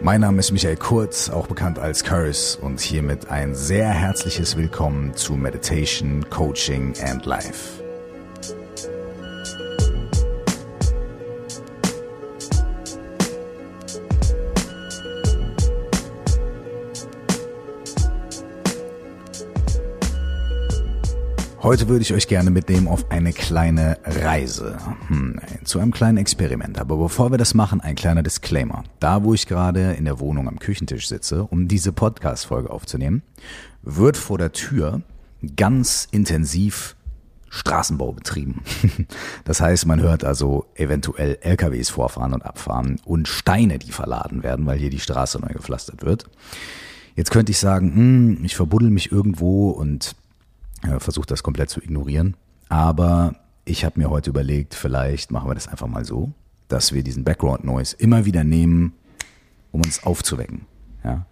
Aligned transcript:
Mein 0.00 0.20
Name 0.20 0.40
ist 0.40 0.52
Michael 0.52 0.76
Kurz, 0.76 1.30
auch 1.30 1.46
bekannt 1.46 1.78
als 1.78 2.04
Curse 2.04 2.58
und 2.60 2.80
hiermit 2.80 3.30
ein 3.30 3.54
sehr 3.54 3.88
herzliches 3.88 4.56
Willkommen 4.56 5.14
zu 5.14 5.34
Meditation, 5.34 6.28
Coaching 6.28 6.94
and 7.02 7.24
Life. 7.24 7.85
Heute 21.66 21.88
würde 21.88 22.02
ich 22.02 22.14
euch 22.14 22.28
gerne 22.28 22.52
mitnehmen 22.52 22.86
auf 22.86 23.10
eine 23.10 23.32
kleine 23.32 23.98
Reise, 24.04 24.78
hm, 25.08 25.40
zu 25.64 25.80
einem 25.80 25.90
kleinen 25.90 26.16
Experiment. 26.16 26.78
Aber 26.78 26.96
bevor 26.96 27.32
wir 27.32 27.38
das 27.38 27.54
machen, 27.54 27.80
ein 27.80 27.96
kleiner 27.96 28.22
Disclaimer. 28.22 28.84
Da, 29.00 29.24
wo 29.24 29.34
ich 29.34 29.48
gerade 29.48 29.94
in 29.94 30.04
der 30.04 30.20
Wohnung 30.20 30.46
am 30.46 30.60
Küchentisch 30.60 31.08
sitze, 31.08 31.42
um 31.42 31.66
diese 31.66 31.90
Podcast-Folge 31.90 32.70
aufzunehmen, 32.70 33.22
wird 33.82 34.16
vor 34.16 34.38
der 34.38 34.52
Tür 34.52 35.02
ganz 35.56 36.06
intensiv 36.12 36.94
Straßenbau 37.48 38.12
betrieben. 38.12 38.62
Das 39.44 39.60
heißt, 39.60 39.86
man 39.86 40.00
hört 40.00 40.22
also 40.22 40.66
eventuell 40.76 41.38
LKWs 41.40 41.88
vorfahren 41.88 42.32
und 42.32 42.42
abfahren 42.42 43.00
und 43.04 43.26
Steine, 43.26 43.80
die 43.80 43.90
verladen 43.90 44.44
werden, 44.44 44.66
weil 44.66 44.78
hier 44.78 44.90
die 44.90 45.00
Straße 45.00 45.40
neu 45.40 45.52
gepflastert 45.52 46.04
wird. 46.04 46.26
Jetzt 47.16 47.32
könnte 47.32 47.50
ich 47.50 47.58
sagen, 47.58 47.92
hm, 47.92 48.44
ich 48.44 48.54
verbuddel 48.54 48.90
mich 48.90 49.10
irgendwo 49.10 49.70
und 49.70 50.14
versuche 50.98 51.26
das 51.26 51.42
komplett 51.42 51.70
zu 51.70 51.80
ignorieren. 51.80 52.36
Aber 52.68 53.36
ich 53.64 53.84
habe 53.84 53.98
mir 53.98 54.10
heute 54.10 54.30
überlegt, 54.30 54.74
vielleicht 54.74 55.30
machen 55.30 55.48
wir 55.48 55.54
das 55.54 55.68
einfach 55.68 55.86
mal 55.86 56.04
so, 56.04 56.32
dass 56.68 56.92
wir 56.92 57.02
diesen 57.02 57.24
Background 57.24 57.64
Noise 57.64 57.96
immer 57.98 58.24
wieder 58.24 58.44
nehmen, 58.44 58.92
um 59.72 59.82
uns 59.82 60.04
aufzuwecken. 60.04 60.66
Ja? 61.04 61.26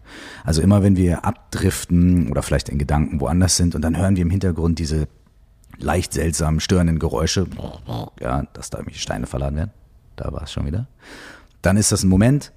Also 0.44 0.62
immer 0.62 0.82
wenn 0.82 0.96
wir 0.96 1.24
abdriften 1.24 2.30
oder 2.30 2.42
vielleicht 2.42 2.68
in 2.68 2.78
Gedanken 2.78 3.20
woanders 3.20 3.56
sind 3.56 3.74
und 3.74 3.82
dann 3.82 3.96
hören 3.96 4.16
wir 4.16 4.22
im 4.22 4.30
Hintergrund 4.30 4.78
diese 4.78 5.08
leicht 5.78 6.12
seltsamen, 6.12 6.60
störenden 6.60 6.98
Geräusche, 6.98 7.46
ja, 8.20 8.44
dass 8.52 8.70
da 8.70 8.78
irgendwelche 8.78 9.00
Steine 9.00 9.26
verladen 9.26 9.56
werden, 9.56 9.70
da 10.16 10.32
war 10.32 10.42
es 10.42 10.52
schon 10.52 10.66
wieder, 10.66 10.86
dann 11.62 11.76
ist 11.76 11.90
das 11.90 12.04
ein 12.04 12.08
Moment, 12.08 12.52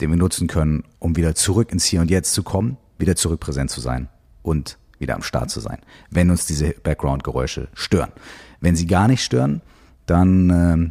den 0.00 0.10
wir 0.10 0.16
nutzen 0.16 0.48
können, 0.48 0.84
um 0.98 1.16
wieder 1.16 1.34
zurück 1.36 1.70
ins 1.70 1.84
Hier 1.84 2.00
und 2.00 2.10
Jetzt 2.10 2.34
zu 2.34 2.42
kommen, 2.42 2.76
wieder 2.98 3.14
zurück 3.14 3.40
präsent 3.40 3.70
zu 3.70 3.80
sein 3.80 4.08
und 4.42 4.78
wieder 5.02 5.14
am 5.14 5.22
Start 5.22 5.50
zu 5.50 5.60
sein, 5.60 5.78
wenn 6.10 6.30
uns 6.30 6.46
diese 6.46 6.70
Background-Geräusche 6.70 7.68
stören. 7.74 8.12
Wenn 8.60 8.76
sie 8.76 8.86
gar 8.86 9.08
nicht 9.08 9.22
stören, 9.22 9.60
dann 10.06 10.50
äh, 10.50 10.90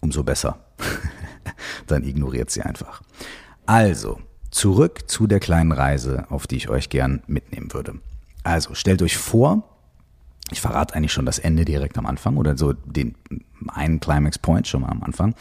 umso 0.00 0.22
besser. 0.22 0.58
dann 1.86 2.04
ignoriert 2.04 2.50
sie 2.50 2.62
einfach. 2.62 3.02
Also, 3.66 4.20
zurück 4.50 5.10
zu 5.10 5.26
der 5.26 5.40
kleinen 5.40 5.72
Reise, 5.72 6.26
auf 6.30 6.46
die 6.46 6.56
ich 6.56 6.68
euch 6.68 6.88
gern 6.88 7.22
mitnehmen 7.26 7.72
würde. 7.72 7.94
Also, 8.42 8.74
stellt 8.74 9.02
euch 9.02 9.16
vor, 9.16 9.68
ich 10.50 10.60
verrate 10.60 10.94
eigentlich 10.94 11.12
schon 11.12 11.26
das 11.26 11.38
Ende 11.38 11.64
direkt 11.64 11.96
am 11.98 12.06
Anfang 12.06 12.36
oder 12.36 12.56
so 12.56 12.72
den 12.72 13.14
einen 13.68 14.00
Climax 14.00 14.38
Point 14.38 14.68
schon 14.68 14.82
mal 14.82 14.90
am 14.90 15.02
Anfang. 15.02 15.34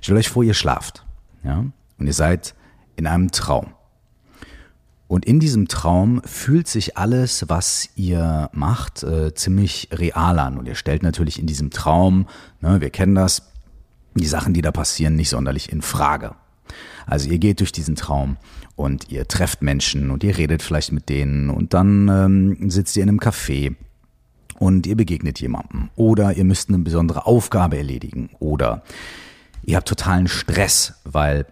Stellt 0.00 0.18
euch 0.18 0.28
vor, 0.28 0.42
ihr 0.42 0.54
schlaft, 0.54 1.06
ja, 1.44 1.64
und 1.98 2.06
ihr 2.06 2.12
seid 2.12 2.54
in 2.96 3.06
einem 3.06 3.30
Traum. 3.30 3.72
Und 5.08 5.24
in 5.24 5.40
diesem 5.40 5.68
Traum 5.68 6.20
fühlt 6.24 6.68
sich 6.68 6.98
alles, 6.98 7.48
was 7.48 7.88
ihr 7.96 8.50
macht, 8.52 9.02
äh, 9.02 9.34
ziemlich 9.34 9.88
real 9.90 10.38
an. 10.38 10.58
Und 10.58 10.68
ihr 10.68 10.74
stellt 10.74 11.02
natürlich 11.02 11.38
in 11.38 11.46
diesem 11.46 11.70
Traum, 11.70 12.26
ne, 12.60 12.82
wir 12.82 12.90
kennen 12.90 13.14
das, 13.14 13.50
die 14.14 14.26
Sachen, 14.26 14.52
die 14.52 14.60
da 14.60 14.70
passieren, 14.70 15.16
nicht 15.16 15.30
sonderlich 15.30 15.72
in 15.72 15.80
Frage. 15.80 16.34
Also 17.06 17.30
ihr 17.30 17.38
geht 17.38 17.60
durch 17.60 17.72
diesen 17.72 17.96
Traum 17.96 18.36
und 18.76 19.10
ihr 19.10 19.26
trefft 19.26 19.62
Menschen 19.62 20.10
und 20.10 20.22
ihr 20.24 20.36
redet 20.36 20.62
vielleicht 20.62 20.92
mit 20.92 21.08
denen 21.08 21.48
und 21.48 21.72
dann 21.72 22.08
ähm, 22.08 22.70
sitzt 22.70 22.96
ihr 22.96 23.02
in 23.02 23.08
einem 23.08 23.18
Café 23.18 23.76
und 24.58 24.86
ihr 24.86 24.96
begegnet 24.96 25.40
jemandem 25.40 25.88
oder 25.96 26.36
ihr 26.36 26.44
müsst 26.44 26.68
eine 26.68 26.78
besondere 26.78 27.24
Aufgabe 27.24 27.78
erledigen 27.78 28.28
oder 28.40 28.82
ihr 29.64 29.76
habt 29.76 29.88
totalen 29.88 30.28
Stress, 30.28 30.94
weil 31.04 31.46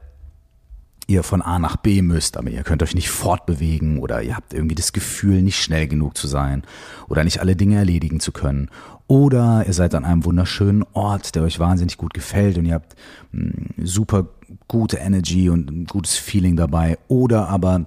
ihr 1.06 1.22
von 1.22 1.40
A 1.40 1.58
nach 1.58 1.76
B 1.76 2.02
müsst, 2.02 2.36
aber 2.36 2.50
ihr 2.50 2.62
könnt 2.62 2.82
euch 2.82 2.94
nicht 2.94 3.10
fortbewegen 3.10 3.98
oder 3.98 4.22
ihr 4.22 4.36
habt 4.36 4.52
irgendwie 4.52 4.74
das 4.74 4.92
Gefühl, 4.92 5.42
nicht 5.42 5.62
schnell 5.62 5.86
genug 5.86 6.16
zu 6.16 6.26
sein 6.26 6.62
oder 7.08 7.22
nicht 7.22 7.40
alle 7.40 7.54
Dinge 7.54 7.76
erledigen 7.76 8.20
zu 8.20 8.32
können. 8.32 8.70
Oder 9.06 9.64
ihr 9.66 9.72
seid 9.72 9.94
an 9.94 10.04
einem 10.04 10.24
wunderschönen 10.24 10.84
Ort, 10.92 11.36
der 11.36 11.44
euch 11.44 11.60
wahnsinnig 11.60 11.96
gut 11.96 12.12
gefällt 12.12 12.58
und 12.58 12.64
ihr 12.66 12.74
habt 12.74 12.96
hm, 13.32 13.68
super 13.78 14.26
gute 14.66 14.96
Energy 14.96 15.48
und 15.48 15.70
ein 15.70 15.84
gutes 15.84 16.16
Feeling 16.16 16.56
dabei. 16.56 16.98
Oder 17.06 17.48
aber 17.48 17.86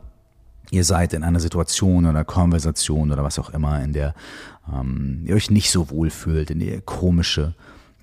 ihr 0.72 0.86
seid 0.86 1.14
in 1.14 1.24
einer 1.24 1.42
Situation 1.42 2.06
oder 2.06 2.24
Konversation 2.24 3.12
oder 3.12 3.24
was 3.24 3.38
auch 3.38 3.50
immer, 3.50 3.84
in 3.84 3.92
der 3.92 4.14
ähm, 4.74 5.24
ihr 5.26 5.36
euch 5.36 5.50
nicht 5.50 5.72
so 5.72 5.90
wohl 5.90 6.10
fühlt, 6.10 6.52
in 6.52 6.60
der 6.60 6.76
ihr 6.76 6.82
komische 6.82 7.54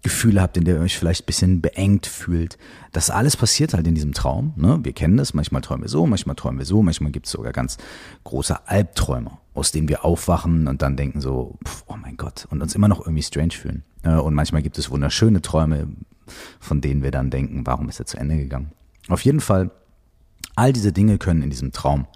Gefühle 0.02 0.40
habt, 0.40 0.56
in 0.56 0.64
der 0.64 0.76
ihr 0.76 0.80
euch 0.82 0.98
vielleicht 0.98 1.24
ein 1.24 1.26
bisschen 1.26 1.60
beengt 1.60 2.06
fühlt. 2.06 2.58
Das 2.92 3.10
alles 3.10 3.36
passiert 3.36 3.74
halt 3.74 3.86
in 3.86 3.94
diesem 3.94 4.12
Traum. 4.12 4.52
Ne? 4.56 4.78
Wir 4.82 4.92
kennen 4.92 5.16
das, 5.16 5.34
manchmal 5.34 5.62
träumen 5.62 5.82
wir 5.82 5.88
so, 5.88 6.06
manchmal 6.06 6.36
träumen 6.36 6.58
wir 6.58 6.66
so, 6.66 6.82
manchmal 6.82 7.10
gibt 7.10 7.26
es 7.26 7.32
sogar 7.32 7.52
ganz 7.52 7.78
große 8.24 8.68
Albträume, 8.68 9.32
aus 9.54 9.72
denen 9.72 9.88
wir 9.88 10.04
aufwachen 10.04 10.68
und 10.68 10.82
dann 10.82 10.96
denken 10.96 11.20
so, 11.20 11.58
pff, 11.66 11.84
oh 11.88 11.96
mein 11.96 12.16
Gott, 12.16 12.46
und 12.50 12.62
uns 12.62 12.74
immer 12.74 12.88
noch 12.88 13.00
irgendwie 13.00 13.22
strange 13.22 13.52
fühlen. 13.52 13.82
Und 14.04 14.34
manchmal 14.34 14.62
gibt 14.62 14.78
es 14.78 14.90
wunderschöne 14.90 15.42
Träume, 15.42 15.88
von 16.60 16.80
denen 16.80 17.02
wir 17.02 17.10
dann 17.10 17.30
denken, 17.30 17.66
warum 17.66 17.88
ist 17.88 17.98
er 17.98 18.06
zu 18.06 18.16
Ende 18.16 18.36
gegangen? 18.36 18.70
Auf 19.08 19.22
jeden 19.22 19.40
Fall, 19.40 19.72
all 20.54 20.72
diese 20.72 20.92
Dinge 20.92 21.18
können 21.18 21.42
in 21.42 21.50
diesem 21.50 21.72
Traum 21.72 22.06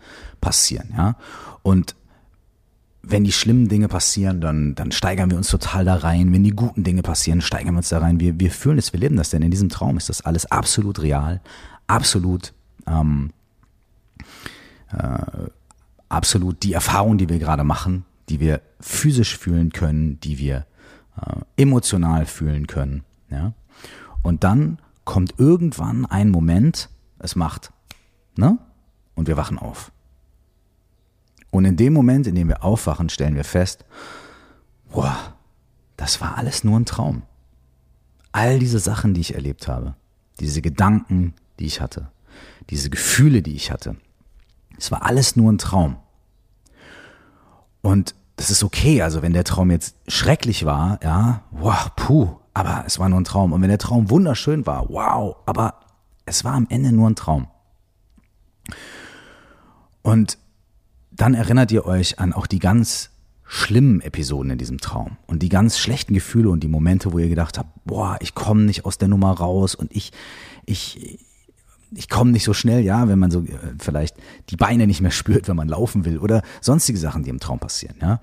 passieren, 0.40 0.94
ja. 0.96 1.16
Und 1.62 1.96
wenn 3.02 3.24
die 3.24 3.32
schlimmen 3.32 3.68
Dinge 3.68 3.88
passieren, 3.88 4.40
dann, 4.40 4.74
dann 4.74 4.92
steigern 4.92 5.30
wir 5.30 5.38
uns 5.38 5.48
total 5.48 5.84
da 5.84 5.96
rein. 5.96 6.32
Wenn 6.32 6.44
die 6.44 6.50
guten 6.50 6.84
Dinge 6.84 7.02
passieren, 7.02 7.40
steigern 7.40 7.74
wir 7.74 7.78
uns 7.78 7.88
da 7.88 7.98
rein. 7.98 8.20
Wir, 8.20 8.38
wir 8.38 8.50
fühlen 8.50 8.78
es, 8.78 8.92
wir 8.92 9.00
leben 9.00 9.16
das, 9.16 9.30
denn 9.30 9.42
in 9.42 9.50
diesem 9.50 9.68
Traum 9.68 9.96
ist 9.96 10.08
das 10.08 10.20
alles 10.22 10.50
absolut 10.50 11.00
real, 11.00 11.40
absolut, 11.86 12.52
ähm, 12.86 13.30
äh, 14.92 15.48
absolut 16.08 16.62
die 16.62 16.74
Erfahrung, 16.74 17.16
die 17.16 17.28
wir 17.28 17.38
gerade 17.38 17.64
machen, 17.64 18.04
die 18.28 18.38
wir 18.38 18.60
physisch 18.80 19.36
fühlen 19.36 19.72
können, 19.72 20.20
die 20.20 20.38
wir 20.38 20.66
äh, 21.16 21.62
emotional 21.62 22.26
fühlen 22.26 22.66
können. 22.66 23.02
Ja? 23.30 23.54
Und 24.22 24.44
dann 24.44 24.78
kommt 25.04 25.34
irgendwann 25.38 26.04
ein 26.06 26.30
Moment, 26.30 26.90
es 27.18 27.34
macht, 27.34 27.72
ne? 28.36 28.58
Und 29.14 29.26
wir 29.26 29.36
wachen 29.36 29.58
auf. 29.58 29.90
Und 31.50 31.64
in 31.64 31.76
dem 31.76 31.92
Moment, 31.92 32.26
in 32.26 32.34
dem 32.34 32.48
wir 32.48 32.64
aufwachen, 32.64 33.08
stellen 33.08 33.34
wir 33.34 33.44
fest, 33.44 33.84
boah, 34.90 35.34
das 35.96 36.20
war 36.20 36.38
alles 36.38 36.64
nur 36.64 36.78
ein 36.78 36.86
Traum. 36.86 37.22
All 38.32 38.58
diese 38.58 38.78
Sachen, 38.78 39.14
die 39.14 39.20
ich 39.20 39.34
erlebt 39.34 39.68
habe, 39.68 39.94
diese 40.38 40.62
Gedanken, 40.62 41.34
die 41.58 41.66
ich 41.66 41.80
hatte, 41.80 42.10
diese 42.70 42.90
Gefühle, 42.90 43.42
die 43.42 43.54
ich 43.54 43.70
hatte, 43.70 43.96
es 44.78 44.90
war 44.90 45.04
alles 45.04 45.36
nur 45.36 45.52
ein 45.52 45.58
Traum. 45.58 45.96
Und 47.82 48.14
das 48.36 48.50
ist 48.50 48.62
okay, 48.62 49.02
also 49.02 49.20
wenn 49.20 49.32
der 49.32 49.44
Traum 49.44 49.70
jetzt 49.70 49.96
schrecklich 50.06 50.64
war, 50.64 50.98
ja, 51.02 51.42
wow, 51.50 51.90
puh, 51.96 52.36
aber 52.54 52.84
es 52.86 52.98
war 52.98 53.08
nur 53.08 53.20
ein 53.20 53.24
Traum. 53.24 53.52
Und 53.52 53.60
wenn 53.60 53.68
der 53.68 53.78
Traum 53.78 54.08
wunderschön 54.08 54.66
war, 54.66 54.88
wow, 54.88 55.36
aber 55.46 55.74
es 56.24 56.44
war 56.44 56.54
am 56.54 56.66
Ende 56.70 56.92
nur 56.92 57.10
ein 57.10 57.16
Traum. 57.16 57.48
Und 60.02 60.38
dann 61.10 61.34
erinnert 61.34 61.72
ihr 61.72 61.84
euch 61.86 62.18
an 62.18 62.32
auch 62.32 62.46
die 62.46 62.58
ganz 62.58 63.10
schlimmen 63.44 64.00
Episoden 64.00 64.52
in 64.52 64.58
diesem 64.58 64.78
Traum 64.78 65.16
und 65.26 65.42
die 65.42 65.48
ganz 65.48 65.76
schlechten 65.76 66.14
Gefühle 66.14 66.50
und 66.50 66.60
die 66.60 66.68
Momente, 66.68 67.12
wo 67.12 67.18
ihr 67.18 67.28
gedacht 67.28 67.58
habt, 67.58 67.84
boah, 67.84 68.16
ich 68.20 68.34
komme 68.34 68.62
nicht 68.62 68.84
aus 68.84 68.96
der 68.96 69.08
Nummer 69.08 69.32
raus 69.32 69.74
und 69.74 69.90
ich, 69.92 70.12
ich, 70.66 71.18
ich 71.92 72.08
komme 72.08 72.30
nicht 72.30 72.44
so 72.44 72.54
schnell, 72.54 72.84
ja, 72.84 73.08
wenn 73.08 73.18
man 73.18 73.32
so 73.32 73.40
äh, 73.40 73.58
vielleicht 73.80 74.16
die 74.50 74.56
Beine 74.56 74.86
nicht 74.86 75.00
mehr 75.00 75.10
spürt, 75.10 75.48
wenn 75.48 75.56
man 75.56 75.66
laufen 75.66 76.04
will 76.04 76.18
oder 76.18 76.42
sonstige 76.60 76.98
Sachen, 76.98 77.24
die 77.24 77.30
im 77.30 77.40
Traum 77.40 77.58
passieren, 77.58 77.96
ja. 78.00 78.20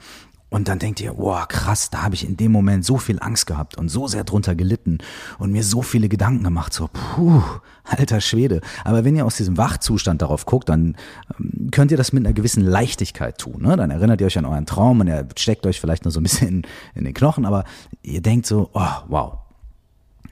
Und 0.50 0.70
dann 0.70 0.80
denkt 0.80 1.02
ihr, 1.02 1.18
wow, 1.18 1.46
krass, 1.46 1.90
da 1.90 2.04
habe 2.04 2.16
ich 2.16 2.26
in 2.26 2.38
dem 2.38 2.54
Moment 2.54 2.86
so 2.86 2.98
viel 2.98 3.20
Angst 3.20 3.48
gehabt 3.48 3.78
und 3.78 3.90
so 3.90 4.08
sehr 4.08 4.24
drunter 4.24 4.56
gelitten 4.56 5.00
und 5.40 5.52
mir 5.52 5.64
so 5.64 5.82
viele 5.82 6.08
Gedanken 6.08 6.46
gemacht, 6.46 6.72
so, 6.72 6.88
puh, 6.88 7.44
alter 7.84 8.22
Schwede. 8.22 8.62
Aber 8.86 9.04
wenn 9.04 9.18
ihr 9.18 9.26
aus 9.26 9.36
diesem 9.36 9.58
Wachzustand 9.58 10.22
darauf 10.22 10.46
guckt, 10.46 10.70
dann 10.70 10.96
ähm, 11.38 11.70
könnt 11.72 11.92
ihr 11.92 11.98
das 11.98 12.14
mit 12.14 12.26
einer 12.26 12.34
gewissen 12.34 12.64
Leichtigkeit 12.64 13.38
tun. 13.38 13.62
Ne? 13.62 13.76
Dann 13.76 13.92
erinnert 13.92 14.22
ihr 14.22 14.28
euch 14.28 14.38
an 14.38 14.46
euren 14.46 14.66
Traum 14.66 15.02
und 15.02 15.08
er 15.08 15.28
steckt 15.36 15.66
euch 15.66 15.82
vielleicht 15.82 16.06
nur 16.06 16.14
so 16.14 16.22
ein 16.22 16.24
bisschen 16.24 16.48
in, 16.48 16.62
in 16.96 17.04
den 17.04 17.14
Knochen, 17.14 17.46
aber 17.46 17.66
ihr 18.02 18.22
denkt 18.22 18.46
so, 18.46 18.70
oh, 18.74 18.90
wow. 19.08 19.40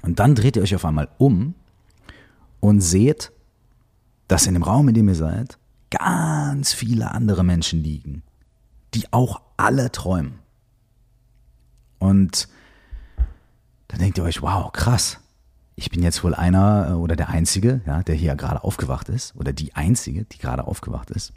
Und 0.02 0.20
dann 0.20 0.34
dreht 0.34 0.56
ihr 0.56 0.62
euch 0.62 0.76
auf 0.76 0.86
einmal 0.86 1.10
um 1.18 1.56
und 2.62 2.80
seht, 2.80 3.34
dass 4.30 4.48
in 4.48 4.54
dem 4.54 4.64
Raum, 4.64 4.88
in 4.88 4.96
dem 4.96 5.10
ihr 5.10 5.16
seid, 5.16 5.58
ganz 5.90 6.74
viele 6.74 7.12
andere 7.12 7.44
Menschen 7.44 7.84
liegen, 7.84 8.24
die 8.96 9.12
auch 9.12 9.42
alle 9.58 9.92
träumen. 9.92 10.40
Und 12.00 12.48
dann 13.88 14.00
denkt 14.00 14.18
ihr 14.18 14.24
euch, 14.24 14.42
wow, 14.42 14.72
krass. 14.72 15.20
ich 15.76 15.90
bin 15.90 16.02
jetzt 16.02 16.24
wohl 16.24 16.34
einer 16.34 16.90
äh, 16.90 16.94
oder 16.94 17.16
der 17.16 17.30
Einzige, 17.30 17.82
ja, 17.86 18.02
der 18.04 18.16
hier 18.16 18.36
gerade 18.36 18.64
aufgewacht 18.64 19.10
ist 19.10 19.36
oder 19.36 19.54
die 19.54 19.76
Einzige, 19.76 20.24
die 20.24 20.38
gerade 20.38 20.66
aufgewacht 20.66 21.12
ist. 21.12 21.34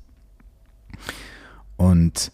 Und 1.76 2.32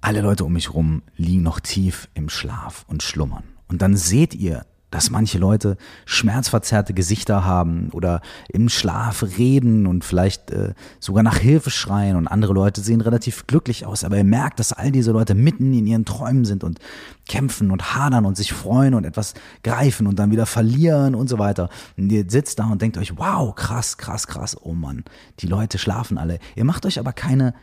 alle 0.00 0.20
Leute 0.20 0.44
um 0.44 0.52
mich 0.52 0.74
rum 0.74 1.02
liegen 1.16 1.42
noch 1.42 1.60
tief 1.60 2.08
im 2.14 2.28
Schlaf 2.28 2.84
und 2.88 3.02
schlummern. 3.02 3.44
Und 3.68 3.82
dann 3.82 3.96
seht 3.96 4.34
ihr 4.34 4.66
dass 4.92 5.10
manche 5.10 5.38
Leute 5.38 5.76
schmerzverzerrte 6.04 6.94
Gesichter 6.94 7.44
haben 7.44 7.88
oder 7.92 8.20
im 8.48 8.68
Schlaf 8.68 9.24
reden 9.38 9.86
und 9.86 10.04
vielleicht 10.04 10.50
äh, 10.50 10.74
sogar 11.00 11.22
nach 11.22 11.38
Hilfe 11.38 11.70
schreien 11.70 12.14
und 12.16 12.28
andere 12.28 12.52
Leute 12.52 12.82
sehen 12.82 13.00
relativ 13.00 13.46
glücklich 13.46 13.86
aus, 13.86 14.04
aber 14.04 14.18
ihr 14.18 14.24
merkt, 14.24 14.60
dass 14.60 14.72
all 14.72 14.92
diese 14.92 15.10
Leute 15.10 15.34
mitten 15.34 15.72
in 15.72 15.86
ihren 15.86 16.04
Träumen 16.04 16.44
sind 16.44 16.62
und 16.62 16.78
kämpfen 17.26 17.70
und 17.70 17.94
hadern 17.94 18.26
und 18.26 18.36
sich 18.36 18.52
freuen 18.52 18.94
und 18.94 19.04
etwas 19.04 19.32
greifen 19.62 20.06
und 20.06 20.18
dann 20.18 20.30
wieder 20.30 20.44
verlieren 20.46 21.14
und 21.14 21.28
so 21.28 21.38
weiter. 21.38 21.70
Und 21.96 22.12
ihr 22.12 22.26
sitzt 22.28 22.58
da 22.58 22.66
und 22.66 22.82
denkt 22.82 22.98
euch, 22.98 23.16
wow, 23.16 23.54
krass, 23.54 23.96
krass, 23.96 24.26
krass, 24.26 24.56
oh 24.60 24.74
Mann, 24.74 25.04
die 25.40 25.46
Leute 25.46 25.78
schlafen 25.78 26.18
alle. 26.18 26.38
Ihr 26.54 26.64
macht 26.64 26.84
euch 26.84 26.98
aber 26.98 27.14
keine 27.14 27.54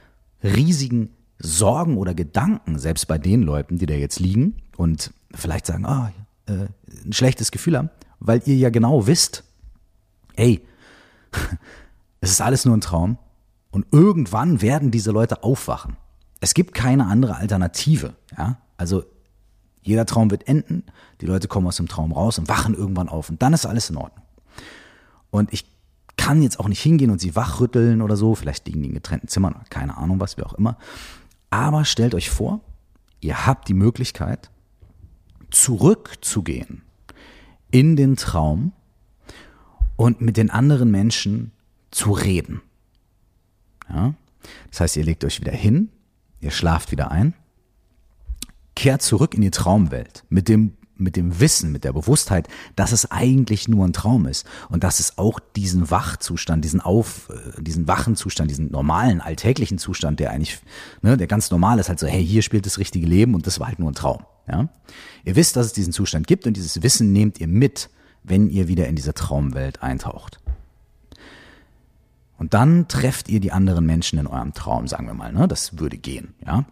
riesigen 0.43 1.11
Sorgen 1.37 1.97
oder 1.97 2.15
Gedanken, 2.15 2.79
selbst 2.79 3.07
bei 3.07 3.19
den 3.19 3.43
Leuten, 3.43 3.77
die 3.77 3.85
da 3.85 3.93
jetzt 3.93 4.19
liegen 4.19 4.55
und 4.77 5.13
vielleicht 5.33 5.67
sagen, 5.67 5.85
ah, 5.85 6.11
oh, 6.11 6.19
äh, 6.49 6.67
ein 7.05 7.13
schlechtes 7.13 7.51
Gefühl 7.51 7.77
haben, 7.77 7.89
weil 8.19 8.41
ihr 8.45 8.55
ja 8.55 8.69
genau 8.69 9.07
wisst, 9.07 9.43
ey, 10.35 10.61
es 12.21 12.31
ist 12.31 12.41
alles 12.41 12.65
nur 12.65 12.75
ein 12.75 12.81
Traum 12.81 13.17
und 13.71 13.85
irgendwann 13.91 14.61
werden 14.61 14.91
diese 14.91 15.11
Leute 15.11 15.43
aufwachen. 15.43 15.97
Es 16.41 16.53
gibt 16.53 16.73
keine 16.73 17.07
andere 17.07 17.35
Alternative, 17.35 18.15
ja? 18.37 18.57
Also 18.77 19.03
jeder 19.81 20.05
Traum 20.05 20.31
wird 20.31 20.47
enden, 20.47 20.83
die 21.21 21.25
Leute 21.25 21.47
kommen 21.47 21.67
aus 21.67 21.77
dem 21.77 21.87
Traum 21.87 22.11
raus 22.11 22.37
und 22.39 22.47
wachen 22.47 22.73
irgendwann 22.73 23.09
auf 23.09 23.29
und 23.29 23.41
dann 23.41 23.53
ist 23.53 23.65
alles 23.65 23.89
in 23.89 23.97
Ordnung. 23.97 24.25
Und 25.31 25.53
ich 25.53 25.65
kann 26.17 26.41
jetzt 26.41 26.59
auch 26.59 26.67
nicht 26.67 26.81
hingehen 26.81 27.11
und 27.11 27.21
sie 27.21 27.35
wachrütteln 27.35 28.01
oder 28.01 28.15
so, 28.17 28.35
vielleicht 28.35 28.67
liegen 28.67 28.81
die 28.81 28.89
in 28.89 28.93
getrennten 28.93 29.27
Zimmern, 29.27 29.55
keine 29.69 29.97
Ahnung 29.97 30.19
was, 30.19 30.37
wie 30.37 30.43
auch 30.43 30.53
immer. 30.53 30.77
Aber 31.49 31.85
stellt 31.85 32.13
euch 32.13 32.29
vor, 32.29 32.61
ihr 33.21 33.45
habt 33.45 33.67
die 33.67 33.73
Möglichkeit, 33.73 34.49
zurückzugehen 35.51 36.83
in 37.71 37.95
den 37.95 38.15
Traum 38.15 38.73
und 39.95 40.21
mit 40.21 40.37
den 40.37 40.49
anderen 40.49 40.91
Menschen 40.91 41.51
zu 41.91 42.11
reden. 42.11 42.61
Ja? 43.89 44.13
Das 44.69 44.81
heißt, 44.81 44.97
ihr 44.97 45.03
legt 45.03 45.23
euch 45.25 45.41
wieder 45.41 45.51
hin, 45.51 45.89
ihr 46.39 46.51
schlaft 46.51 46.91
wieder 46.91 47.11
ein, 47.11 47.33
kehrt 48.75 49.01
zurück 49.01 49.33
in 49.33 49.41
die 49.41 49.51
Traumwelt 49.51 50.23
mit 50.29 50.47
dem 50.47 50.73
mit 50.99 51.15
dem 51.15 51.39
Wissen, 51.39 51.71
mit 51.71 51.83
der 51.83 51.93
Bewusstheit, 51.93 52.47
dass 52.75 52.91
es 52.91 53.09
eigentlich 53.11 53.67
nur 53.67 53.85
ein 53.85 53.93
Traum 53.93 54.25
ist 54.25 54.45
und 54.69 54.83
dass 54.83 54.99
es 54.99 55.17
auch 55.17 55.39
diesen 55.55 55.89
Wachzustand, 55.91 56.63
diesen 56.63 56.81
auf, 56.81 57.29
äh, 57.29 57.61
diesen 57.61 57.87
wachen 57.87 58.15
Zustand, 58.15 58.51
diesen 58.51 58.71
normalen 58.71 59.21
alltäglichen 59.21 59.77
Zustand, 59.77 60.19
der 60.19 60.31
eigentlich, 60.31 60.59
ne, 61.01 61.17
der 61.17 61.27
ganz 61.27 61.51
normal 61.51 61.79
ist, 61.79 61.89
halt 61.89 61.99
so, 61.99 62.07
hey, 62.07 62.25
hier 62.25 62.41
spielt 62.41 62.65
das 62.65 62.77
richtige 62.77 63.07
Leben 63.07 63.35
und 63.35 63.47
das 63.47 63.59
war 63.59 63.67
halt 63.67 63.79
nur 63.79 63.91
ein 63.91 63.95
Traum. 63.95 64.23
Ja? 64.47 64.69
Ihr 65.23 65.35
wisst, 65.35 65.55
dass 65.55 65.67
es 65.67 65.73
diesen 65.73 65.93
Zustand 65.93 66.27
gibt 66.27 66.47
und 66.47 66.55
dieses 66.57 66.81
Wissen 66.81 67.11
nehmt 67.11 67.39
ihr 67.39 67.47
mit, 67.47 67.89
wenn 68.23 68.49
ihr 68.49 68.67
wieder 68.67 68.87
in 68.87 68.95
diese 68.95 69.13
Traumwelt 69.13 69.81
eintaucht. 69.81 70.39
Und 72.37 72.53
dann 72.53 72.87
trefft 72.87 73.27
ihr 73.27 73.41
die 73.41 73.51
anderen 73.51 73.85
Menschen 73.85 74.17
in 74.17 74.25
eurem 74.25 74.53
Traum, 74.53 74.87
sagen 74.87 75.07
wir 75.07 75.13
mal, 75.13 75.33
ne? 75.33 75.47
Das 75.47 75.77
würde 75.77 75.97
gehen, 75.97 76.33
ja? 76.45 76.65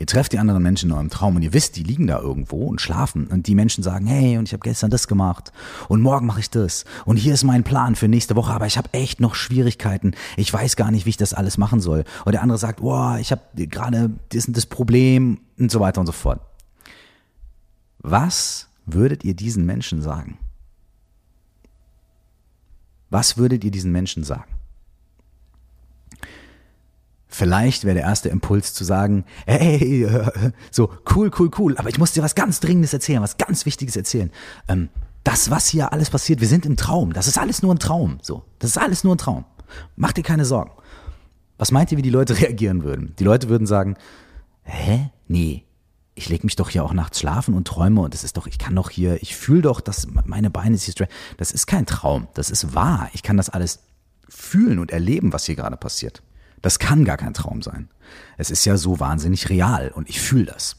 Ihr 0.00 0.06
trefft 0.06 0.32
die 0.32 0.38
anderen 0.38 0.62
Menschen 0.62 0.88
in 0.88 0.94
eurem 0.94 1.10
Traum 1.10 1.36
und 1.36 1.42
ihr 1.42 1.52
wisst, 1.52 1.76
die 1.76 1.82
liegen 1.82 2.06
da 2.06 2.18
irgendwo 2.18 2.64
und 2.64 2.80
schlafen 2.80 3.26
und 3.26 3.46
die 3.46 3.54
Menschen 3.54 3.84
sagen, 3.84 4.06
hey, 4.06 4.38
und 4.38 4.48
ich 4.48 4.54
habe 4.54 4.62
gestern 4.62 4.90
das 4.90 5.08
gemacht 5.08 5.52
und 5.88 6.00
morgen 6.00 6.24
mache 6.24 6.40
ich 6.40 6.48
das 6.48 6.86
und 7.04 7.18
hier 7.18 7.34
ist 7.34 7.44
mein 7.44 7.64
Plan 7.64 7.94
für 7.94 8.08
nächste 8.08 8.34
Woche, 8.34 8.50
aber 8.50 8.66
ich 8.66 8.78
habe 8.78 8.88
echt 8.92 9.20
noch 9.20 9.34
Schwierigkeiten. 9.34 10.12
Ich 10.38 10.50
weiß 10.50 10.76
gar 10.76 10.90
nicht, 10.90 11.04
wie 11.04 11.10
ich 11.10 11.18
das 11.18 11.34
alles 11.34 11.58
machen 11.58 11.82
soll. 11.82 12.04
Und 12.24 12.32
der 12.32 12.40
andere 12.40 12.56
sagt, 12.56 12.80
boah, 12.80 13.18
ich 13.20 13.30
habe 13.30 13.42
gerade 13.54 14.10
das 14.30 14.48
und 14.48 14.56
das 14.56 14.64
Problem 14.64 15.40
und 15.58 15.70
so 15.70 15.80
weiter 15.80 16.00
und 16.00 16.06
so 16.06 16.12
fort. 16.12 16.40
Was 17.98 18.68
würdet 18.86 19.22
ihr 19.22 19.34
diesen 19.34 19.66
Menschen 19.66 20.00
sagen? 20.00 20.38
Was 23.10 23.36
würdet 23.36 23.64
ihr 23.64 23.70
diesen 23.70 23.92
Menschen 23.92 24.24
sagen? 24.24 24.59
Vielleicht 27.30 27.84
wäre 27.84 27.94
der 27.94 28.04
erste 28.04 28.28
Impuls 28.28 28.74
zu 28.74 28.84
sagen, 28.84 29.24
hey, 29.46 30.06
so 30.70 30.90
cool, 31.14 31.30
cool, 31.38 31.50
cool, 31.58 31.76
aber 31.78 31.88
ich 31.88 31.98
muss 31.98 32.12
dir 32.12 32.22
was 32.22 32.34
ganz 32.34 32.60
Dringendes 32.60 32.92
erzählen, 32.92 33.22
was 33.22 33.38
ganz 33.38 33.64
Wichtiges 33.66 33.96
erzählen. 33.96 34.30
Ähm, 34.68 34.88
das, 35.22 35.50
was 35.50 35.68
hier 35.68 35.92
alles 35.92 36.10
passiert, 36.10 36.40
wir 36.40 36.48
sind 36.48 36.66
im 36.66 36.76
Traum. 36.76 37.12
Das 37.12 37.26
ist 37.26 37.38
alles 37.38 37.62
nur 37.62 37.74
ein 37.74 37.78
Traum. 37.78 38.18
So, 38.22 38.44
das 38.58 38.70
ist 38.70 38.78
alles 38.78 39.04
nur 39.04 39.14
ein 39.14 39.18
Traum. 39.18 39.44
Mach 39.96 40.12
dir 40.12 40.22
keine 40.22 40.44
Sorgen. 40.44 40.72
Was 41.56 41.72
meint 41.72 41.92
ihr, 41.92 41.98
wie 41.98 42.02
die 42.02 42.10
Leute 42.10 42.36
reagieren 42.40 42.82
würden? 42.82 43.14
Die 43.18 43.24
Leute 43.24 43.48
würden 43.48 43.66
sagen, 43.66 43.96
hä? 44.62 45.10
Nee, 45.28 45.64
ich 46.14 46.28
lege 46.28 46.44
mich 46.44 46.56
doch 46.56 46.70
hier 46.70 46.84
auch 46.84 46.92
nachts 46.92 47.20
schlafen 47.20 47.54
und 47.54 47.66
träume 47.66 48.00
und 48.00 48.14
es 48.14 48.24
ist 48.24 48.36
doch, 48.36 48.46
ich 48.46 48.58
kann 48.58 48.74
doch 48.74 48.90
hier, 48.90 49.22
ich 49.22 49.36
fühle 49.36 49.62
doch, 49.62 49.80
dass 49.80 50.08
meine 50.24 50.50
Beine 50.50 50.76
sich 50.76 50.94
Das 51.36 51.52
ist 51.52 51.66
kein 51.66 51.86
Traum, 51.86 52.28
das 52.34 52.50
ist 52.50 52.74
wahr. 52.74 53.08
Ich 53.12 53.22
kann 53.22 53.36
das 53.36 53.50
alles 53.50 53.80
fühlen 54.28 54.78
und 54.78 54.90
erleben, 54.90 55.32
was 55.32 55.46
hier 55.46 55.56
gerade 55.56 55.76
passiert. 55.76 56.22
Das 56.62 56.78
kann 56.78 57.04
gar 57.04 57.16
kein 57.16 57.34
Traum 57.34 57.62
sein. 57.62 57.88
Es 58.36 58.50
ist 58.50 58.64
ja 58.64 58.76
so 58.76 59.00
wahnsinnig 59.00 59.48
real 59.48 59.90
und 59.94 60.08
ich 60.08 60.20
fühle 60.20 60.46
das. 60.46 60.76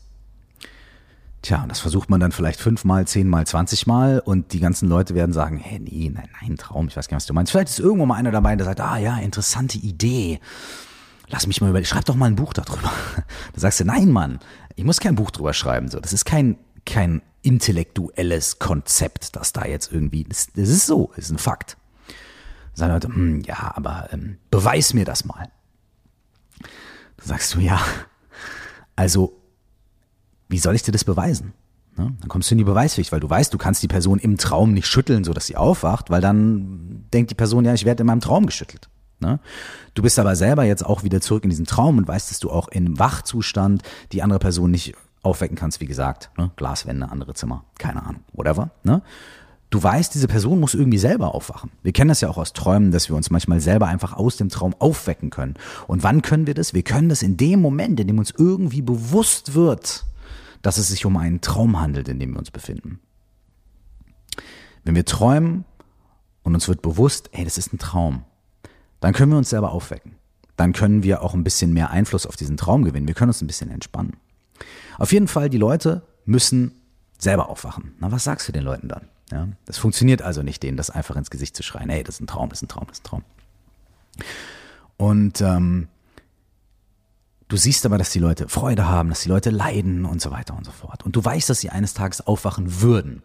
Tja, 1.41 1.63
und 1.63 1.69
das 1.69 1.79
versucht 1.79 2.09
man 2.09 2.19
dann 2.19 2.31
vielleicht 2.31 2.59
fünfmal, 2.59 3.07
zehnmal, 3.07 3.47
zwanzigmal 3.47 4.19
und 4.19 4.53
die 4.53 4.59
ganzen 4.59 4.87
Leute 4.87 5.15
werden 5.15 5.33
sagen, 5.33 5.57
hey, 5.57 5.79
nee, 5.79 6.11
nein, 6.13 6.29
nein, 6.39 6.55
Traum, 6.57 6.87
ich 6.87 6.95
weiß 6.95 7.07
gar 7.07 7.15
nicht, 7.15 7.23
was 7.23 7.25
du 7.25 7.33
meinst. 7.33 7.51
Vielleicht 7.51 7.69
ist 7.69 7.79
irgendwo 7.79 8.05
mal 8.05 8.15
einer 8.15 8.29
dabei, 8.29 8.55
der 8.55 8.65
sagt, 8.65 8.79
ah 8.79 8.97
ja, 8.97 9.17
interessante 9.17 9.79
Idee. 9.79 10.39
Lass 11.29 11.47
mich 11.47 11.59
mal 11.59 11.69
überlegen, 11.69 11.87
schreib 11.87 12.05
doch 12.05 12.15
mal 12.15 12.27
ein 12.27 12.35
Buch 12.35 12.53
darüber. 12.53 12.91
Da 13.53 13.59
sagst 13.59 13.79
du, 13.79 13.85
nein, 13.85 14.11
Mann, 14.11 14.39
ich 14.75 14.83
muss 14.83 14.99
kein 14.99 15.15
Buch 15.15 15.31
drüber 15.31 15.53
schreiben. 15.53 15.89
So, 15.89 15.99
das 15.99 16.13
ist 16.13 16.25
kein, 16.25 16.57
kein 16.85 17.21
intellektuelles 17.41 18.59
Konzept, 18.59 19.35
das 19.35 19.51
da 19.51 19.65
jetzt 19.65 19.91
irgendwie, 19.91 20.23
das, 20.23 20.47
das 20.55 20.69
ist 20.69 20.85
so, 20.85 21.11
das 21.15 21.25
ist 21.25 21.31
ein 21.31 21.37
Fakt. 21.39 21.75
Sagen 22.73 22.93
Leute, 22.93 23.07
hm, 23.07 23.41
ja, 23.41 23.73
aber 23.75 24.09
ähm, 24.11 24.37
beweis 24.51 24.93
mir 24.93 25.05
das 25.05 25.25
mal. 25.25 25.49
Sagst 27.23 27.53
du, 27.53 27.59
ja, 27.59 27.79
also, 28.95 29.33
wie 30.49 30.57
soll 30.57 30.75
ich 30.75 30.83
dir 30.83 30.91
das 30.91 31.03
beweisen? 31.03 31.53
Ne? 31.97 32.13
Dann 32.19 32.29
kommst 32.29 32.49
du 32.49 32.55
in 32.55 32.59
die 32.59 32.63
Beweispflicht, 32.63 33.11
weil 33.11 33.19
du 33.19 33.29
weißt, 33.29 33.53
du 33.53 33.57
kannst 33.57 33.83
die 33.83 33.87
Person 33.87 34.19
im 34.19 34.37
Traum 34.37 34.73
nicht 34.73 34.87
schütteln, 34.87 35.23
sodass 35.23 35.47
sie 35.47 35.57
aufwacht, 35.57 36.09
weil 36.09 36.21
dann 36.21 37.05
denkt 37.13 37.31
die 37.31 37.35
Person, 37.35 37.65
ja, 37.65 37.73
ich 37.73 37.85
werde 37.85 38.01
in 38.01 38.07
meinem 38.07 38.21
Traum 38.21 38.45
geschüttelt. 38.45 38.89
Ne? 39.19 39.39
Du 39.93 40.01
bist 40.01 40.17
aber 40.17 40.35
selber 40.35 40.63
jetzt 40.63 40.85
auch 40.85 41.03
wieder 41.03 41.21
zurück 41.21 41.43
in 41.43 41.49
diesen 41.49 41.65
Traum 41.65 41.97
und 41.97 42.07
weißt, 42.07 42.31
dass 42.31 42.39
du 42.39 42.49
auch 42.49 42.67
im 42.69 42.97
Wachzustand 42.97 43.83
die 44.11 44.23
andere 44.23 44.39
Person 44.39 44.71
nicht 44.71 44.95
aufwecken 45.21 45.55
kannst, 45.55 45.79
wie 45.79 45.85
gesagt. 45.85 46.31
Ne? 46.37 46.51
Glaswände, 46.55 47.09
andere 47.09 47.33
Zimmer, 47.33 47.63
keine 47.77 48.03
Ahnung, 48.03 48.23
whatever. 48.33 48.71
Ne? 48.83 49.01
Du 49.71 49.81
weißt, 49.81 50.13
diese 50.13 50.27
Person 50.27 50.59
muss 50.59 50.73
irgendwie 50.73 50.97
selber 50.97 51.33
aufwachen. 51.33 51.71
Wir 51.81 51.93
kennen 51.93 52.09
das 52.09 52.19
ja 52.19 52.29
auch 52.29 52.37
aus 52.37 52.51
Träumen, 52.51 52.91
dass 52.91 53.07
wir 53.07 53.15
uns 53.15 53.29
manchmal 53.29 53.61
selber 53.61 53.87
einfach 53.87 54.11
aus 54.11 54.35
dem 54.35 54.49
Traum 54.49 54.75
aufwecken 54.79 55.29
können. 55.29 55.55
Und 55.87 56.03
wann 56.03 56.21
können 56.21 56.45
wir 56.45 56.53
das? 56.53 56.73
Wir 56.73 56.83
können 56.83 57.07
das 57.07 57.23
in 57.23 57.37
dem 57.37 57.61
Moment, 57.61 57.97
in 58.01 58.07
dem 58.07 58.19
uns 58.19 58.33
irgendwie 58.37 58.81
bewusst 58.81 59.53
wird, 59.53 60.05
dass 60.61 60.77
es 60.77 60.89
sich 60.89 61.05
um 61.05 61.15
einen 61.15 61.39
Traum 61.39 61.79
handelt, 61.79 62.09
in 62.09 62.19
dem 62.19 62.33
wir 62.33 62.39
uns 62.39 62.51
befinden. 62.51 62.99
Wenn 64.83 64.95
wir 64.95 65.05
träumen 65.05 65.63
und 66.43 66.53
uns 66.53 66.67
wird 66.67 66.81
bewusst, 66.81 67.29
ey, 67.31 67.45
das 67.45 67.57
ist 67.57 67.71
ein 67.71 67.79
Traum, 67.79 68.25
dann 68.99 69.13
können 69.13 69.31
wir 69.31 69.37
uns 69.37 69.51
selber 69.51 69.71
aufwecken. 69.71 70.17
Dann 70.57 70.73
können 70.73 71.01
wir 71.01 71.21
auch 71.21 71.33
ein 71.33 71.45
bisschen 71.45 71.71
mehr 71.71 71.91
Einfluss 71.91 72.25
auf 72.25 72.35
diesen 72.35 72.57
Traum 72.57 72.83
gewinnen. 72.83 73.07
Wir 73.07 73.15
können 73.15 73.29
uns 73.29 73.41
ein 73.41 73.47
bisschen 73.47 73.71
entspannen. 73.71 74.17
Auf 74.97 75.13
jeden 75.13 75.29
Fall, 75.29 75.49
die 75.49 75.57
Leute 75.57 76.01
müssen 76.25 76.73
selber 77.17 77.47
aufwachen. 77.47 77.95
Na, 77.99 78.11
was 78.11 78.25
sagst 78.25 78.49
du 78.49 78.51
den 78.51 78.63
Leuten 78.63 78.89
dann? 78.89 79.07
Ja, 79.31 79.47
das 79.65 79.77
funktioniert 79.77 80.21
also 80.21 80.43
nicht, 80.43 80.61
denen 80.61 80.77
das 80.77 80.89
einfach 80.89 81.15
ins 81.15 81.29
Gesicht 81.29 81.55
zu 81.55 81.63
schreien. 81.63 81.89
Hey, 81.89 82.03
das 82.03 82.15
ist 82.15 82.21
ein 82.21 82.27
Traum, 82.27 82.49
das 82.49 82.59
ist 82.59 82.63
ein 82.63 82.67
Traum, 82.67 82.85
das 82.87 82.97
ist 82.97 83.05
ein 83.05 83.09
Traum. 83.09 83.23
Und 84.97 85.41
ähm, 85.41 85.87
du 87.47 87.57
siehst 87.57 87.85
aber, 87.85 87.97
dass 87.97 88.11
die 88.11 88.19
Leute 88.19 88.49
Freude 88.49 88.87
haben, 88.87 89.09
dass 89.09 89.21
die 89.21 89.29
Leute 89.29 89.49
leiden 89.49 90.05
und 90.05 90.21
so 90.21 90.31
weiter 90.31 90.55
und 90.55 90.65
so 90.65 90.71
fort. 90.71 91.03
Und 91.03 91.15
du 91.15 91.23
weißt, 91.23 91.49
dass 91.49 91.61
sie 91.61 91.69
eines 91.69 91.93
Tages 91.93 92.27
aufwachen 92.27 92.81
würden. 92.81 93.23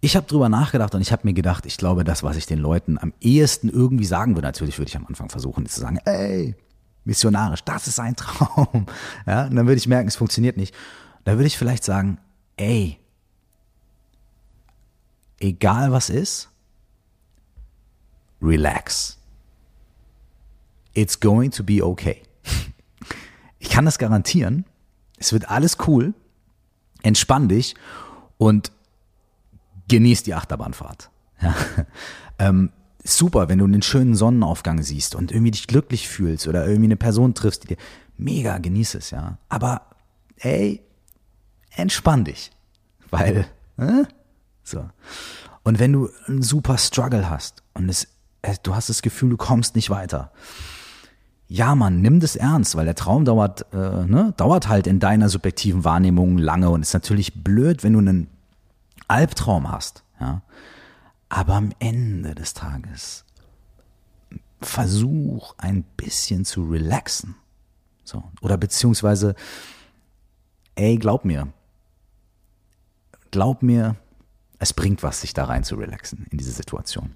Ich 0.00 0.16
habe 0.16 0.26
drüber 0.26 0.50
nachgedacht 0.50 0.94
und 0.94 1.00
ich 1.00 1.12
habe 1.12 1.26
mir 1.26 1.32
gedacht, 1.32 1.64
ich 1.64 1.78
glaube, 1.78 2.04
das, 2.04 2.22
was 2.22 2.36
ich 2.36 2.44
den 2.44 2.58
Leuten 2.58 2.98
am 2.98 3.14
ehesten 3.22 3.70
irgendwie 3.70 4.04
sagen 4.04 4.34
würde, 4.34 4.46
natürlich 4.46 4.78
würde 4.78 4.90
ich 4.90 4.96
am 4.98 5.06
Anfang 5.06 5.30
versuchen, 5.30 5.64
zu 5.64 5.80
sagen, 5.80 5.98
ey, 6.04 6.54
missionarisch, 7.04 7.64
das 7.64 7.86
ist 7.86 7.98
ein 7.98 8.14
Traum. 8.16 8.86
Ja, 9.26 9.46
und 9.46 9.56
dann 9.56 9.66
würde 9.66 9.78
ich 9.78 9.88
merken, 9.88 10.08
es 10.08 10.16
funktioniert 10.16 10.58
nicht. 10.58 10.74
Da 11.24 11.32
würde 11.32 11.46
ich 11.46 11.56
vielleicht 11.56 11.84
sagen, 11.84 12.18
ey, 12.58 12.98
egal 15.40 15.92
was 15.92 16.10
ist, 16.10 16.48
relax. 18.40 19.18
It's 20.94 21.18
going 21.18 21.50
to 21.52 21.64
be 21.64 21.84
okay. 21.84 22.22
Ich 23.58 23.70
kann 23.70 23.86
das 23.86 23.96
garantieren. 23.98 24.66
Es 25.16 25.32
wird 25.32 25.48
alles 25.48 25.78
cool. 25.86 26.12
Entspann 27.02 27.48
dich 27.48 27.74
und 28.36 28.72
genieß 29.88 30.22
die 30.22 30.34
Achterbahnfahrt. 30.34 31.10
Ja. 31.40 31.54
Ähm, 32.38 32.70
super, 33.02 33.48
wenn 33.48 33.58
du 33.58 33.64
einen 33.64 33.82
schönen 33.82 34.14
Sonnenaufgang 34.14 34.82
siehst 34.82 35.14
und 35.14 35.30
irgendwie 35.30 35.50
dich 35.50 35.66
glücklich 35.66 36.08
fühlst 36.08 36.48
oder 36.48 36.66
irgendwie 36.66 36.86
eine 36.86 36.96
Person 36.96 37.34
triffst, 37.34 37.64
die 37.64 37.68
dir 37.68 37.76
mega 38.16 38.58
genieß 38.58 38.94
es, 38.94 39.10
ja. 39.10 39.38
Aber 39.48 39.82
ey, 40.36 40.82
entspann 41.70 42.24
dich, 42.24 42.50
weil 43.10 43.46
äh, 43.76 44.04
so. 44.64 44.88
Und 45.62 45.78
wenn 45.78 45.92
du 45.92 46.10
einen 46.26 46.42
super 46.42 46.76
Struggle 46.78 47.30
hast 47.30 47.62
und 47.74 47.88
es, 47.88 48.08
du 48.62 48.74
hast 48.74 48.88
das 48.88 49.02
Gefühl, 49.02 49.30
du 49.30 49.36
kommst 49.36 49.76
nicht 49.76 49.90
weiter, 49.90 50.32
ja, 51.46 51.74
Mann, 51.74 52.00
nimm 52.00 52.20
das 52.20 52.36
ernst, 52.36 52.74
weil 52.74 52.86
der 52.86 52.94
Traum 52.94 53.24
dauert, 53.24 53.66
äh, 53.72 53.76
ne, 54.06 54.34
dauert 54.36 54.68
halt 54.68 54.86
in 54.86 54.98
deiner 54.98 55.28
subjektiven 55.28 55.84
Wahrnehmung 55.84 56.38
lange 56.38 56.70
und 56.70 56.82
ist 56.82 56.94
natürlich 56.94 57.44
blöd, 57.44 57.84
wenn 57.84 57.92
du 57.92 57.98
einen 57.98 58.28
Albtraum 59.08 59.70
hast, 59.70 60.02
ja. 60.20 60.42
Aber 61.28 61.54
am 61.54 61.70
Ende 61.80 62.34
des 62.34 62.54
Tages 62.54 63.24
versuch 64.60 65.54
ein 65.58 65.82
bisschen 65.96 66.44
zu 66.44 66.64
relaxen. 66.64 67.34
So. 68.04 68.22
Oder 68.40 68.56
beziehungsweise, 68.56 69.34
ey, 70.74 70.96
glaub 70.96 71.24
mir, 71.24 71.48
glaub 73.30 73.62
mir, 73.62 73.96
es 74.64 74.72
bringt 74.72 75.02
was, 75.02 75.20
sich 75.20 75.34
da 75.34 75.44
rein 75.44 75.62
zu 75.62 75.76
relaxen 75.76 76.26
in 76.30 76.38
diese 76.38 76.52
Situation. 76.52 77.12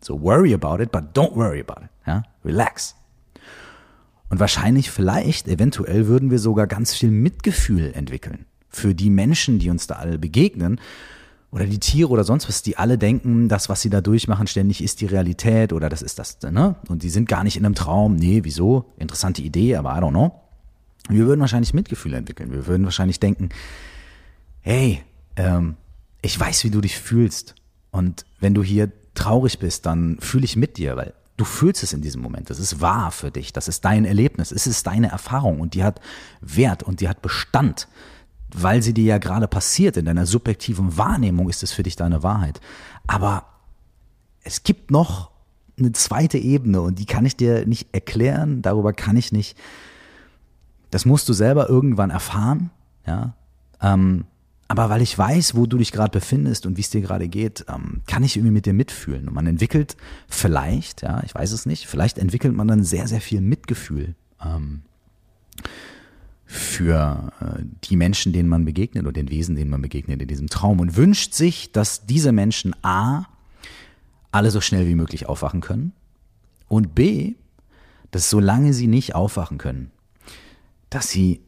So 0.00 0.20
worry 0.20 0.54
about 0.54 0.80
it, 0.82 0.92
but 0.92 1.16
don't 1.16 1.34
worry 1.34 1.60
about 1.60 1.84
it. 1.84 1.90
Ja? 2.06 2.22
Relax. 2.44 2.94
Und 4.30 4.40
wahrscheinlich, 4.40 4.90
vielleicht, 4.90 5.48
eventuell 5.48 6.06
würden 6.06 6.30
wir 6.30 6.38
sogar 6.38 6.66
ganz 6.66 6.94
viel 6.94 7.10
Mitgefühl 7.10 7.92
entwickeln 7.92 8.46
für 8.70 8.94
die 8.94 9.10
Menschen, 9.10 9.58
die 9.58 9.70
uns 9.70 9.86
da 9.86 9.96
alle 9.96 10.18
begegnen 10.18 10.80
oder 11.50 11.66
die 11.66 11.80
Tiere 11.80 12.08
oder 12.08 12.24
sonst 12.24 12.48
was, 12.48 12.62
die 12.62 12.78
alle 12.78 12.96
denken, 12.96 13.48
das, 13.48 13.68
was 13.68 13.82
sie 13.82 13.90
da 13.90 14.00
durchmachen, 14.00 14.46
ständig 14.46 14.82
ist 14.82 15.00
die 15.02 15.06
Realität 15.06 15.72
oder 15.72 15.88
das 15.90 16.00
ist 16.00 16.18
das, 16.18 16.40
ne? 16.42 16.76
Und 16.88 17.02
die 17.02 17.10
sind 17.10 17.28
gar 17.28 17.44
nicht 17.44 17.56
in 17.56 17.66
einem 17.66 17.74
Traum. 17.74 18.16
Nee, 18.16 18.40
wieso? 18.44 18.92
Interessante 18.96 19.42
Idee, 19.42 19.76
aber 19.76 19.90
I 19.90 20.00
don't 20.00 20.10
know. 20.10 20.40
Wir 21.08 21.26
würden 21.26 21.40
wahrscheinlich 21.40 21.74
Mitgefühl 21.74 22.14
entwickeln. 22.14 22.52
Wir 22.52 22.66
würden 22.66 22.84
wahrscheinlich 22.84 23.20
denken, 23.20 23.50
hey, 24.60 25.02
ähm, 25.36 25.76
ich 26.22 26.38
weiß, 26.38 26.64
wie 26.64 26.70
du 26.70 26.80
dich 26.80 26.98
fühlst. 26.98 27.54
Und 27.90 28.24
wenn 28.40 28.54
du 28.54 28.62
hier 28.62 28.90
traurig 29.14 29.58
bist, 29.58 29.86
dann 29.86 30.18
fühle 30.20 30.44
ich 30.44 30.56
mit 30.56 30.78
dir, 30.78 30.96
weil 30.96 31.12
du 31.36 31.44
fühlst 31.44 31.82
es 31.82 31.92
in 31.92 32.00
diesem 32.00 32.22
Moment. 32.22 32.48
Das 32.48 32.58
ist 32.58 32.80
wahr 32.80 33.10
für 33.10 33.30
dich. 33.30 33.52
Das 33.52 33.68
ist 33.68 33.84
dein 33.84 34.04
Erlebnis. 34.04 34.52
Es 34.52 34.66
ist 34.66 34.86
deine 34.86 35.08
Erfahrung 35.10 35.60
und 35.60 35.74
die 35.74 35.84
hat 35.84 36.00
Wert 36.40 36.82
und 36.82 37.00
die 37.00 37.08
hat 37.08 37.20
Bestand 37.20 37.88
weil 38.54 38.82
sie 38.82 38.94
dir 38.94 39.04
ja 39.04 39.18
gerade 39.18 39.48
passiert. 39.48 39.96
In 39.96 40.04
deiner 40.04 40.26
subjektiven 40.26 40.96
Wahrnehmung 40.96 41.48
ist 41.48 41.62
es 41.62 41.72
für 41.72 41.82
dich 41.82 41.96
deine 41.96 42.22
Wahrheit. 42.22 42.60
Aber 43.06 43.46
es 44.42 44.62
gibt 44.62 44.90
noch 44.90 45.30
eine 45.78 45.92
zweite 45.92 46.38
Ebene 46.38 46.80
und 46.80 46.98
die 46.98 47.06
kann 47.06 47.24
ich 47.24 47.36
dir 47.36 47.66
nicht 47.66 47.88
erklären, 47.92 48.62
darüber 48.62 48.92
kann 48.92 49.16
ich 49.16 49.32
nicht. 49.32 49.56
Das 50.90 51.06
musst 51.06 51.28
du 51.28 51.32
selber 51.32 51.68
irgendwann 51.68 52.10
erfahren, 52.10 52.70
ja. 53.06 53.34
Ähm, 53.80 54.26
aber 54.72 54.88
weil 54.88 55.02
ich 55.02 55.18
weiß, 55.18 55.54
wo 55.54 55.66
du 55.66 55.76
dich 55.76 55.92
gerade 55.92 56.18
befindest 56.18 56.64
und 56.64 56.78
wie 56.78 56.80
es 56.80 56.88
dir 56.88 57.02
gerade 57.02 57.28
geht, 57.28 57.66
ähm, 57.68 58.00
kann 58.06 58.24
ich 58.24 58.38
irgendwie 58.38 58.54
mit 58.54 58.64
dir 58.64 58.72
mitfühlen. 58.72 59.28
Und 59.28 59.34
man 59.34 59.46
entwickelt 59.46 59.98
vielleicht, 60.28 61.02
ja, 61.02 61.22
ich 61.26 61.34
weiß 61.34 61.52
es 61.52 61.66
nicht, 61.66 61.86
vielleicht 61.86 62.16
entwickelt 62.16 62.54
man 62.54 62.68
dann 62.68 62.82
sehr, 62.82 63.06
sehr 63.06 63.20
viel 63.20 63.42
Mitgefühl. 63.42 64.14
Ähm, 64.42 64.80
für 66.46 67.32
äh, 67.40 67.64
die 67.84 67.96
Menschen, 67.96 68.32
denen 68.32 68.48
man 68.48 68.64
begegnet 68.64 69.02
oder 69.02 69.12
den 69.12 69.28
Wesen, 69.28 69.56
denen 69.56 69.70
man 69.70 69.82
begegnet 69.82 70.22
in 70.22 70.28
diesem 70.28 70.48
Traum 70.48 70.80
und 70.80 70.96
wünscht 70.96 71.34
sich, 71.34 71.70
dass 71.72 72.06
diese 72.06 72.32
Menschen 72.32 72.74
A, 72.82 73.26
alle 74.30 74.50
so 74.50 74.62
schnell 74.62 74.88
wie 74.88 74.94
möglich 74.94 75.28
aufwachen 75.28 75.60
können 75.60 75.92
und 76.68 76.94
B, 76.94 77.34
dass 78.10 78.30
solange 78.30 78.72
sie 78.72 78.86
nicht 78.86 79.14
aufwachen 79.14 79.58
können, 79.58 79.90
dass 80.88 81.10
sie 81.10 81.42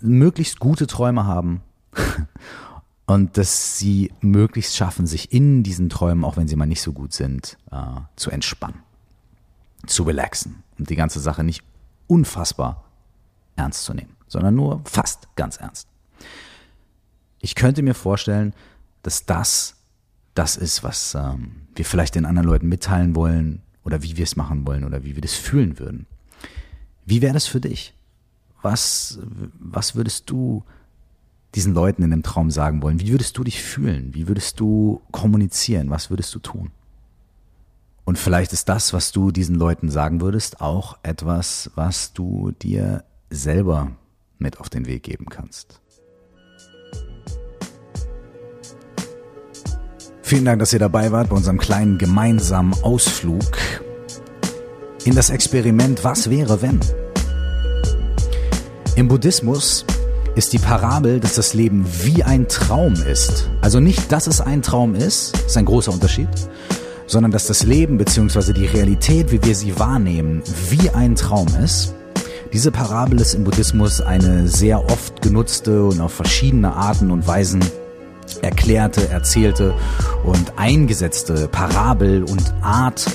möglichst 0.00 0.60
gute 0.60 0.86
Träume 0.86 1.26
haben 1.26 1.60
und 3.06 3.36
dass 3.36 3.78
sie 3.78 4.12
möglichst 4.20 4.76
schaffen, 4.76 5.06
sich 5.06 5.32
in 5.32 5.62
diesen 5.62 5.88
Träumen, 5.88 6.24
auch 6.24 6.36
wenn 6.36 6.48
sie 6.48 6.56
mal 6.56 6.66
nicht 6.66 6.82
so 6.82 6.92
gut 6.92 7.12
sind, 7.12 7.58
äh, 7.70 8.00
zu 8.16 8.30
entspannen, 8.30 8.82
zu 9.86 10.04
relaxen 10.04 10.62
und 10.78 10.90
die 10.90 10.96
ganze 10.96 11.20
Sache 11.20 11.44
nicht 11.44 11.62
unfassbar 12.06 12.84
ernst 13.56 13.84
zu 13.84 13.94
nehmen, 13.94 14.16
sondern 14.26 14.54
nur 14.54 14.82
fast 14.84 15.28
ganz 15.36 15.56
ernst. 15.56 15.88
Ich 17.40 17.54
könnte 17.54 17.82
mir 17.82 17.94
vorstellen, 17.94 18.54
dass 19.02 19.26
das 19.26 19.76
das 20.34 20.56
ist, 20.56 20.82
was 20.82 21.14
ähm, 21.14 21.66
wir 21.74 21.84
vielleicht 21.84 22.14
den 22.14 22.24
anderen 22.24 22.48
Leuten 22.48 22.68
mitteilen 22.68 23.14
wollen 23.14 23.62
oder 23.84 24.02
wie 24.02 24.16
wir 24.16 24.24
es 24.24 24.36
machen 24.36 24.66
wollen 24.66 24.84
oder 24.84 25.04
wie 25.04 25.14
wir 25.14 25.22
das 25.22 25.34
fühlen 25.34 25.78
würden. 25.78 26.06
Wie 27.04 27.22
wäre 27.22 27.34
das 27.34 27.46
für 27.46 27.60
dich? 27.60 27.94
Was, 28.62 29.18
was 29.58 29.94
würdest 29.94 30.30
du 30.30 30.64
diesen 31.54 31.74
Leuten 31.74 32.02
in 32.02 32.10
dem 32.10 32.22
Traum 32.22 32.50
sagen 32.50 32.82
wollen? 32.82 33.00
Wie 33.00 33.10
würdest 33.10 33.36
du 33.36 33.44
dich 33.44 33.62
fühlen? 33.62 34.14
Wie 34.14 34.28
würdest 34.28 34.60
du 34.60 35.02
kommunizieren? 35.10 35.90
Was 35.90 36.10
würdest 36.10 36.34
du 36.34 36.38
tun? 36.38 36.70
Und 38.04 38.18
vielleicht 38.18 38.52
ist 38.52 38.68
das, 38.68 38.92
was 38.92 39.12
du 39.12 39.30
diesen 39.30 39.54
Leuten 39.54 39.90
sagen 39.90 40.20
würdest, 40.20 40.60
auch 40.60 40.98
etwas, 41.02 41.70
was 41.74 42.12
du 42.12 42.52
dir 42.62 43.04
selber 43.30 43.92
mit 44.38 44.58
auf 44.58 44.68
den 44.68 44.86
Weg 44.86 45.04
geben 45.04 45.26
kannst. 45.26 45.80
Vielen 50.22 50.44
Dank, 50.44 50.60
dass 50.60 50.72
ihr 50.72 50.78
dabei 50.78 51.12
wart 51.12 51.30
bei 51.30 51.36
unserem 51.36 51.58
kleinen 51.58 51.98
gemeinsamen 51.98 52.74
Ausflug 52.82 53.58
in 55.04 55.14
das 55.14 55.30
Experiment 55.30 56.04
Was 56.04 56.30
wäre 56.30 56.62
wenn? 56.62 56.80
Im 58.96 59.08
Buddhismus 59.08 59.84
ist 60.34 60.52
die 60.52 60.58
Parabel, 60.58 61.20
dass 61.20 61.34
das 61.34 61.54
Leben 61.54 61.84
wie 62.02 62.22
ein 62.22 62.48
Traum 62.48 62.94
ist. 62.94 63.48
Also 63.60 63.80
nicht, 63.80 64.10
dass 64.12 64.26
es 64.26 64.40
ein 64.40 64.62
Traum 64.62 64.94
ist, 64.94 65.36
ist 65.46 65.56
ein 65.56 65.64
großer 65.64 65.92
Unterschied, 65.92 66.28
sondern 67.06 67.32
dass 67.32 67.46
das 67.46 67.64
Leben 67.64 67.98
bzw. 67.98 68.52
die 68.52 68.66
Realität, 68.66 69.32
wie 69.32 69.42
wir 69.42 69.54
sie 69.54 69.78
wahrnehmen, 69.78 70.42
wie 70.70 70.90
ein 70.90 71.14
Traum 71.14 71.48
ist 71.62 71.94
diese 72.52 72.72
Parabel 72.72 73.20
ist 73.20 73.34
im 73.34 73.44
Buddhismus 73.44 74.00
eine 74.00 74.48
sehr 74.48 74.84
oft 74.84 75.22
genutzte 75.22 75.84
und 75.84 76.00
auf 76.00 76.12
verschiedene 76.12 76.74
Arten 76.74 77.12
und 77.12 77.28
Weisen 77.28 77.64
erklärte, 78.42 79.08
erzählte 79.08 79.72
und 80.24 80.54
eingesetzte 80.56 81.46
Parabel 81.46 82.24
und 82.24 82.52
Art 82.60 83.06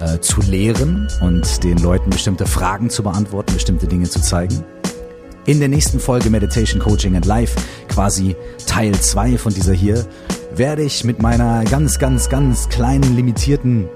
äh, 0.00 0.18
zu 0.18 0.40
lehren 0.40 1.08
und 1.20 1.62
den 1.62 1.78
Leuten 1.78 2.10
bestimmte 2.10 2.44
Fragen 2.44 2.90
zu 2.90 3.04
beantworten, 3.04 3.54
bestimmte 3.54 3.86
Dinge 3.86 4.08
zu 4.08 4.20
zeigen. 4.20 4.64
In 5.44 5.58
der 5.58 5.68
nächsten 5.68 5.98
Folge 5.98 6.30
Meditation 6.30 6.80
Coaching 6.80 7.16
and 7.16 7.26
Life, 7.26 7.58
quasi 7.88 8.36
Teil 8.64 8.92
2 8.92 9.38
von 9.38 9.52
dieser 9.52 9.72
hier, 9.72 10.06
werde 10.54 10.82
ich 10.84 11.02
mit 11.02 11.20
meiner 11.20 11.64
ganz, 11.64 11.98
ganz, 11.98 12.28
ganz 12.28 12.68
kleinen, 12.68 13.16
limitierten 13.16 13.88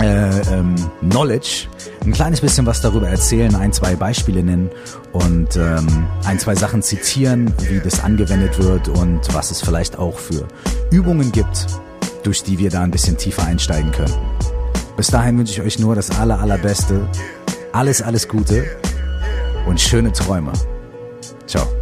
äh, 0.00 0.28
ähm, 0.52 0.76
Knowledge 1.00 1.66
ein 2.04 2.12
kleines 2.12 2.40
bisschen 2.40 2.64
was 2.64 2.80
darüber 2.80 3.08
erzählen, 3.08 3.56
ein, 3.56 3.72
zwei 3.72 3.96
Beispiele 3.96 4.40
nennen 4.44 4.70
und 5.12 5.56
ähm, 5.56 6.06
ein, 6.24 6.38
zwei 6.38 6.54
Sachen 6.54 6.80
zitieren, 6.82 7.52
wie 7.68 7.80
das 7.80 8.04
angewendet 8.04 8.62
wird 8.62 8.88
und 8.88 9.34
was 9.34 9.50
es 9.50 9.60
vielleicht 9.60 9.98
auch 9.98 10.16
für 10.16 10.46
Übungen 10.92 11.32
gibt, 11.32 11.66
durch 12.22 12.44
die 12.44 12.56
wir 12.60 12.70
da 12.70 12.82
ein 12.82 12.92
bisschen 12.92 13.16
tiefer 13.16 13.44
einsteigen 13.44 13.90
können. 13.90 14.14
Bis 14.96 15.08
dahin 15.08 15.38
wünsche 15.38 15.54
ich 15.54 15.60
euch 15.60 15.80
nur 15.80 15.96
das 15.96 16.12
aller, 16.12 16.38
allerbeste, 16.38 17.08
alles, 17.72 18.00
alles 18.00 18.28
Gute 18.28 18.64
und 19.68 19.80
schöne 19.80 20.10
Träume. 20.12 20.52
Ciao. 21.46 21.77